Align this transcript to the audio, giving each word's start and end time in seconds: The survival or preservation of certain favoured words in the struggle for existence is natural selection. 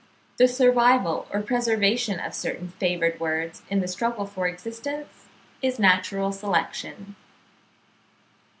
The 0.37 0.47
survival 0.47 1.27
or 1.31 1.43
preservation 1.43 2.19
of 2.19 2.33
certain 2.33 2.69
favoured 2.79 3.19
words 3.19 3.61
in 3.69 3.81
the 3.81 3.87
struggle 3.87 4.25
for 4.25 4.47
existence 4.47 5.27
is 5.61 5.77
natural 5.77 6.31
selection. 6.31 7.15